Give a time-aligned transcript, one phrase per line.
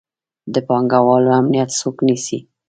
[0.53, 2.37] د پانګوالو امنیت څوک نیسي؟